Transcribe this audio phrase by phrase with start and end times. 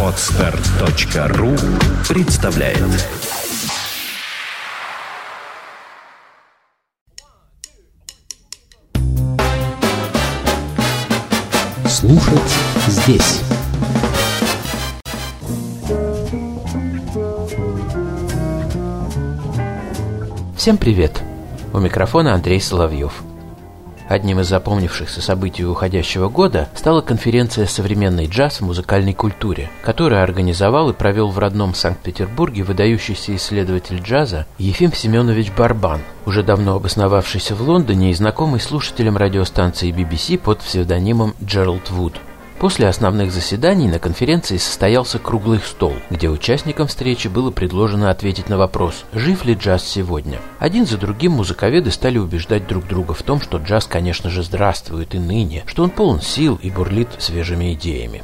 [0.00, 1.56] Отстар.ру
[2.08, 2.78] представляет
[11.88, 12.54] Слушать
[12.86, 13.40] здесь
[20.56, 21.20] Всем привет!
[21.72, 23.23] У микрофона Андрей Соловьев.
[24.08, 30.90] Одним из запомнившихся событий уходящего года стала конференция «Современный джаз в музыкальной культуре», которую организовал
[30.90, 37.62] и провел в родном Санкт-Петербурге выдающийся исследователь джаза Ефим Семенович Барбан, уже давно обосновавшийся в
[37.62, 42.20] Лондоне и знакомый слушателям радиостанции BBC под псевдонимом Джеральд Вуд.
[42.58, 48.56] После основных заседаний на конференции состоялся круглый стол, где участникам встречи было предложено ответить на
[48.56, 50.40] вопрос, жив ли джаз сегодня.
[50.58, 55.14] Один за другим музыковеды стали убеждать друг друга в том, что джаз, конечно же, здравствует
[55.14, 58.22] и ныне, что он полон сил и бурлит свежими идеями.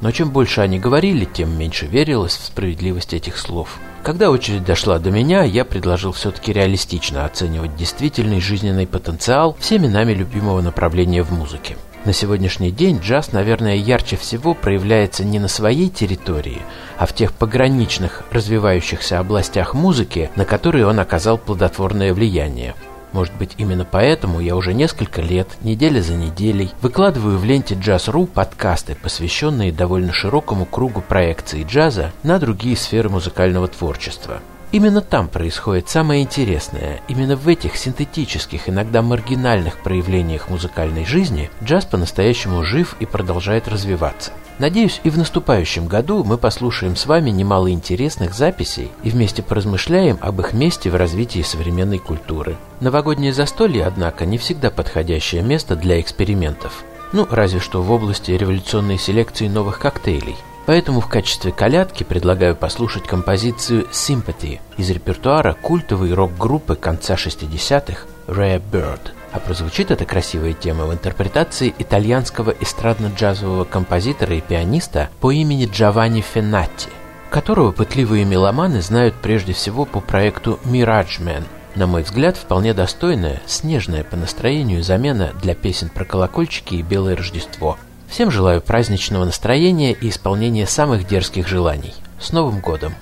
[0.00, 3.78] Но чем больше они говорили, тем меньше верилось в справедливость этих слов.
[4.02, 10.12] Когда очередь дошла до меня, я предложил все-таки реалистично оценивать действительный жизненный потенциал всеми нами
[10.12, 11.76] любимого направления в музыке.
[12.04, 16.60] На сегодняшний день джаз, наверное, ярче всего проявляется не на своей территории,
[16.98, 22.74] а в тех пограничных развивающихся областях музыки, на которые он оказал плодотворное влияние.
[23.12, 28.26] Может быть, именно поэтому я уже несколько лет, неделя за неделей, выкладываю в ленте Jazz.ru
[28.26, 34.40] подкасты, посвященные довольно широкому кругу проекций джаза на другие сферы музыкального творчества–
[34.72, 37.02] Именно там происходит самое интересное.
[37.06, 44.32] Именно в этих синтетических, иногда маргинальных проявлениях музыкальной жизни джаз по-настоящему жив и продолжает развиваться.
[44.58, 50.16] Надеюсь, и в наступающем году мы послушаем с вами немало интересных записей и вместе поразмышляем
[50.22, 52.56] об их месте в развитии современной культуры.
[52.80, 56.82] Новогоднее застолье, однако, не всегда подходящее место для экспериментов.
[57.12, 63.04] Ну, разве что в области революционной селекции новых коктейлей– Поэтому в качестве колядки предлагаю послушать
[63.04, 69.10] композицию «Sympathy» из репертуара культовой рок-группы конца 60-х Rare Bird.
[69.32, 76.20] А прозвучит эта красивая тема в интерпретации итальянского эстрадно-джазового композитора и пианиста по имени Джованни
[76.20, 76.90] Фенатти,
[77.30, 81.44] которого пытливые меломаны знают прежде всего по проекту «Mirage Man»,
[81.74, 87.16] на мой взгляд, вполне достойная, снежная по настроению замена для песен про колокольчики и Белое
[87.16, 87.78] Рождество–
[88.12, 91.94] Всем желаю праздничного настроения и исполнения самых дерзких желаний.
[92.20, 92.94] С Новым годом!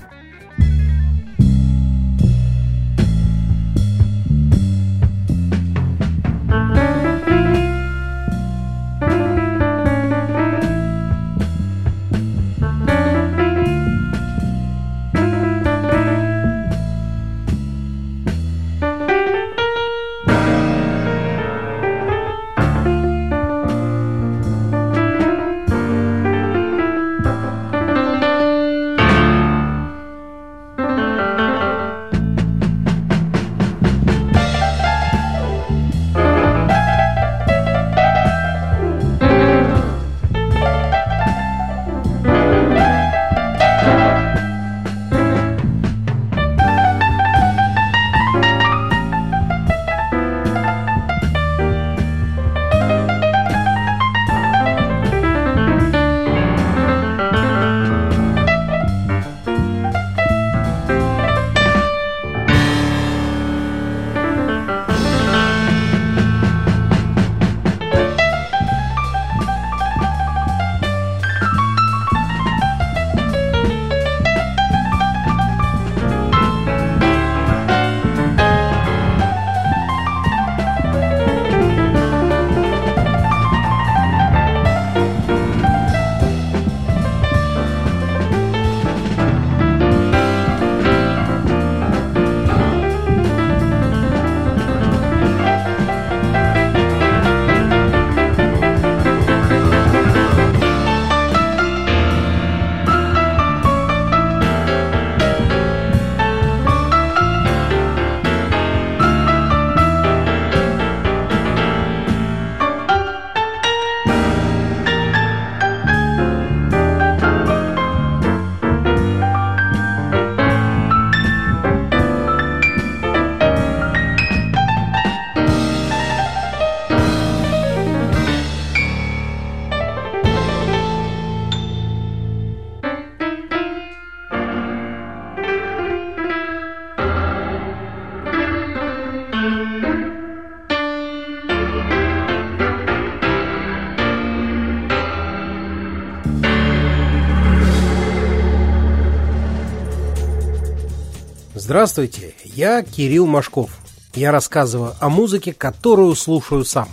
[151.71, 153.71] Здравствуйте, я Кирилл Машков.
[154.13, 156.89] Я рассказываю о музыке, которую слушаю сам.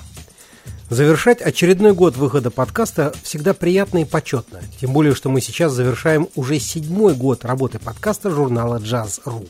[0.91, 4.61] Завершать очередной год выхода подкаста всегда приятно и почетно.
[4.79, 9.49] Тем более, что мы сейчас завершаем уже седьмой год работы подкаста журнала Jazz.ru.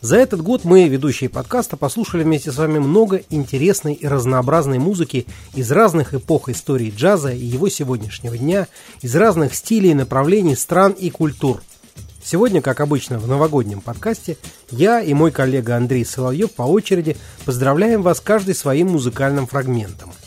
[0.00, 5.28] За этот год мы, ведущие подкаста, послушали вместе с вами много интересной и разнообразной музыки
[5.54, 8.66] из разных эпох истории джаза и его сегодняшнего дня,
[9.00, 11.62] из разных стилей, направлений, стран и культур.
[12.24, 14.38] Сегодня, как обычно, в новогоднем подкасте,
[14.70, 20.12] я и мой коллега Андрей Соловьев по очереди поздравляем вас каждый своим музыкальным фрагментом–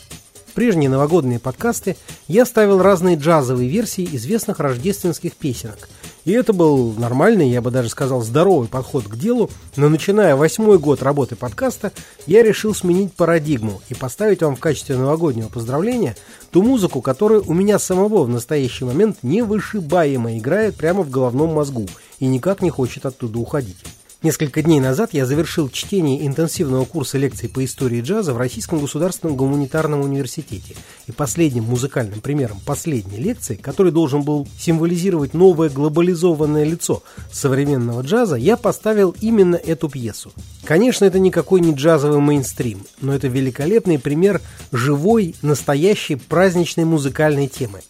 [0.58, 1.96] прежние новогодние подкасты
[2.26, 5.88] я ставил разные джазовые версии известных рождественских песенок.
[6.28, 10.78] И это был нормальный, я бы даже сказал, здоровый подход к делу, но начиная восьмой
[10.78, 11.90] год работы подкаста,
[12.26, 16.16] я решил сменить парадигму и поставить вам в качестве новогоднего поздравления
[16.50, 21.86] ту музыку, которая у меня самого в настоящий момент невышибаемо играет прямо в головном мозгу
[22.18, 23.78] и никак не хочет оттуда уходить.
[24.20, 29.36] Несколько дней назад я завершил чтение интенсивного курса лекций по истории джаза в Российском государственном
[29.36, 30.74] гуманитарном университете.
[31.06, 38.34] И последним музыкальным примером последней лекции, который должен был символизировать новое глобализованное лицо современного джаза,
[38.34, 40.32] я поставил именно эту пьесу.
[40.64, 44.40] Конечно, это никакой не джазовый мейнстрим, но это великолепный пример
[44.72, 47.82] живой, настоящей праздничной музыкальной темы.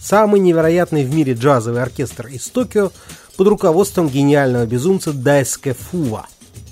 [0.00, 2.92] Самый невероятный в мире джазовый оркестр из Токио–
[3.36, 6.26] под руководством гениального безумца Дайске Фува.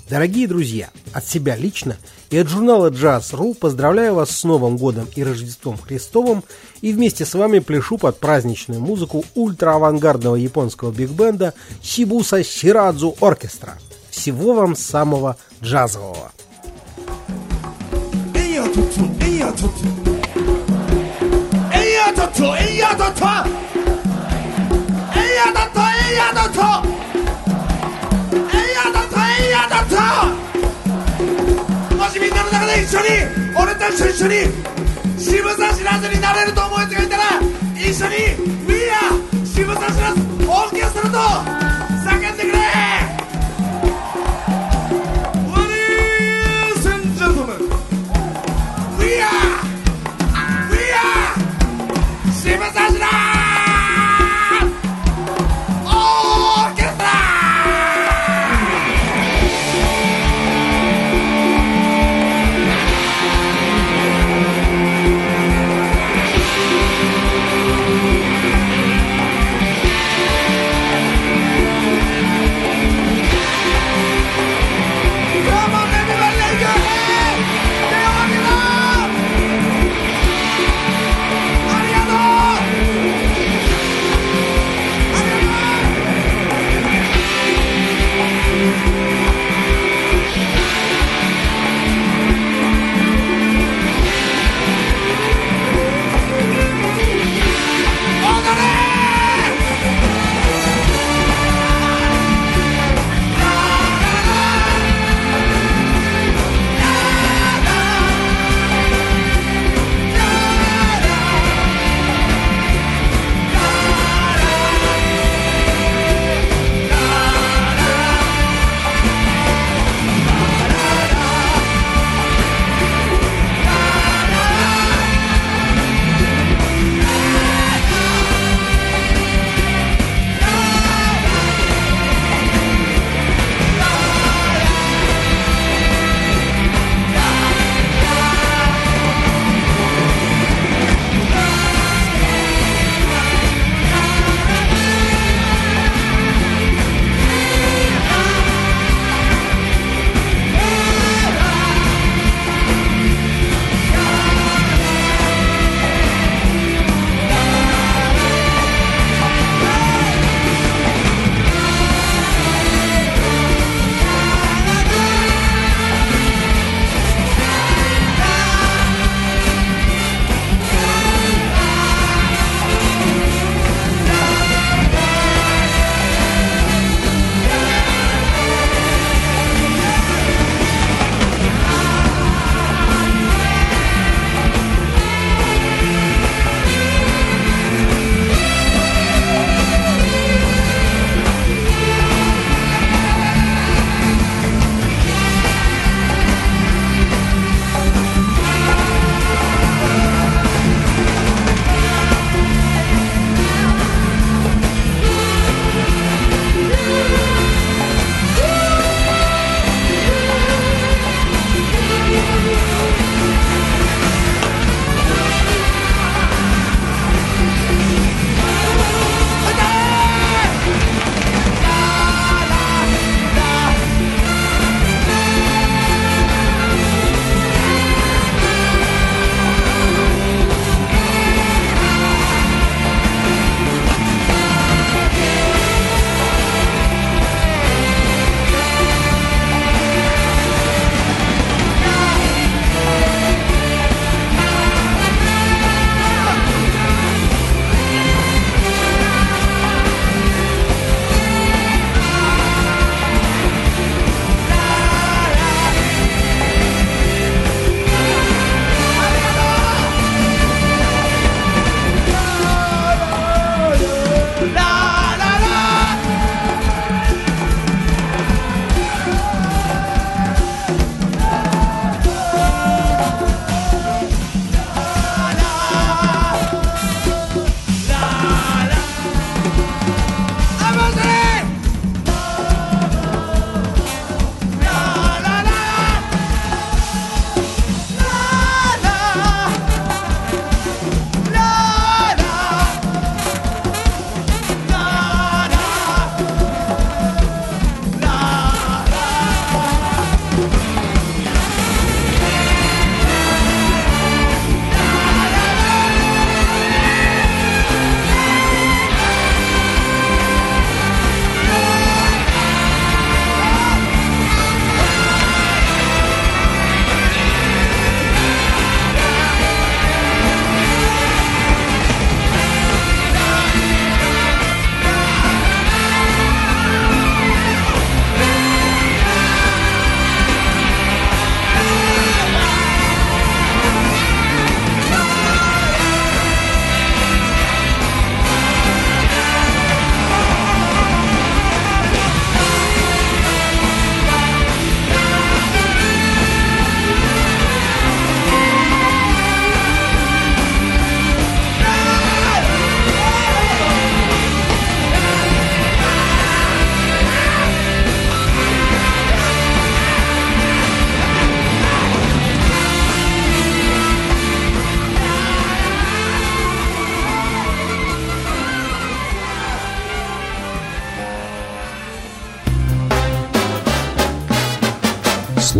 [0.09, 1.97] Дорогие друзья, от себя лично
[2.29, 6.43] и от журнала Jazz.ru поздравляю вас с Новым годом и Рождеством Христовым
[6.81, 13.77] и вместе с вами пляшу под праздничную музыку ультраавангардного японского биг-бенда Сибуса Ширадзу Оркестра.
[14.11, 16.31] Всего вам самого джазового!
[18.35, 18.59] Эй,
[26.25, 26.59] やだと
[28.51, 29.95] えやだとえやだと
[31.95, 33.05] もしみんなの中で一緒に
[33.61, 34.33] 俺たちと一緒に
[35.19, 37.23] 渋沢知らずになれると思うやつがいたら
[37.75, 38.15] 一緒に
[38.67, 41.64] We are 渋沢知らずオーケストラと